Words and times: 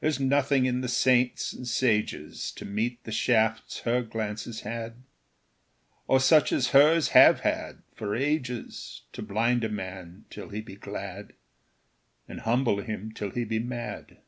There's 0.00 0.20
nothing 0.20 0.66
in 0.66 0.82
the 0.82 0.90
saints 0.90 1.54
and 1.54 1.66
sages 1.66 2.50
To 2.50 2.66
meet 2.66 3.02
the 3.04 3.10
shafts 3.12 3.78
her 3.80 4.02
glances 4.02 4.60
had, 4.60 4.96
Or 6.06 6.20
such 6.20 6.52
as 6.52 6.72
hers 6.72 7.08
have 7.16 7.40
had 7.40 7.80
for 7.94 8.14
ages 8.14 9.04
To 9.14 9.22
blind 9.22 9.64
a 9.64 9.70
man 9.70 10.26
till 10.28 10.50
he 10.50 10.60
be 10.60 10.76
glad, 10.76 11.32
And 12.28 12.40
humble 12.40 12.82
him 12.82 13.10
till 13.10 13.30
he 13.30 13.44
be 13.44 13.58
mad. 13.58 14.18